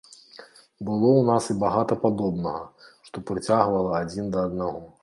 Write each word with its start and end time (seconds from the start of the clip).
Было 0.85 1.09
ў 1.17 1.27
нас 1.31 1.43
і 1.55 1.57
багата 1.65 1.99
падобнага, 2.07 2.65
што 3.11 3.17
прыцягвала 3.31 3.91
адзін 4.03 4.25
да 4.35 4.39
аднаго. 4.49 4.87